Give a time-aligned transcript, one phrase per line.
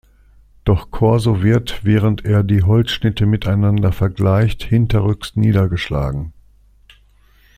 [0.63, 6.33] Doch Corso wird, während er die Holzschnitte miteinander vergleicht, hinterrücks niedergeschlagen.